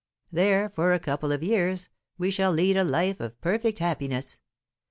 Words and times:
There, 0.31 0.67
for 0.67 0.93
a 0.95 0.99
couple 0.99 1.31
of 1.31 1.43
years, 1.43 1.89
we 2.17 2.31
shall 2.31 2.51
lead 2.51 2.75
a 2.75 2.83
life 2.83 3.19
of 3.19 3.39
perfect 3.39 3.77
happiness. 3.77 4.39